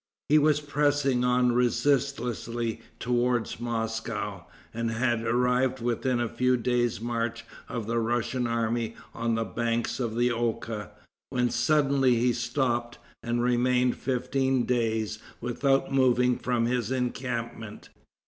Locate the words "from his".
16.39-16.89